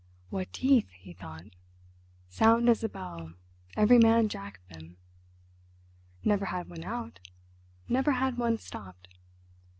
What 0.31 0.51
teeth! 0.51 0.89
he 0.93 1.13
thought. 1.13 1.55
Sound 2.27 2.67
as 2.69 2.83
a 2.83 2.89
bell, 2.89 3.33
every 3.77 3.99
man 3.99 4.29
jack 4.29 4.57
of 4.59 4.73
them. 4.79 4.97
Never 6.23 6.45
had 6.45 6.71
one 6.71 6.83
out, 6.83 7.19
never 7.87 8.13
had 8.13 8.39
one 8.39 8.57
stopped. 8.57 9.09